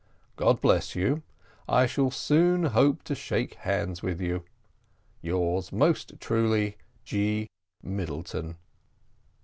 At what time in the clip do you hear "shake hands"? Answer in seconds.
3.13-4.01